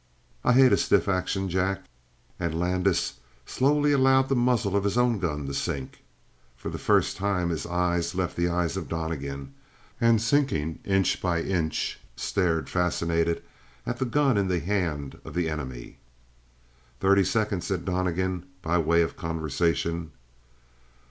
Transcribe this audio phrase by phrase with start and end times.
[0.43, 1.83] I hate a stiff action, Jack."
[2.39, 6.01] And Landis slowly allowed the muzzle of his own gun to sink.
[6.57, 9.53] For the first time his eyes left the eyes of Donnegan,
[10.01, 13.43] and sinking, inch by inch, stared fascinated
[13.85, 15.99] at the gun in the hand of the enemy.
[16.99, 20.13] "Thirty seconds," said Donnegan by way of conversation.